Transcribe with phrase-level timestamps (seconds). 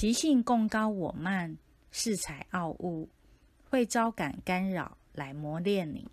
[0.00, 1.58] 其性共高我慢
[1.92, 3.08] 恃才傲物
[3.68, 6.08] 会招感干扰来磨练你。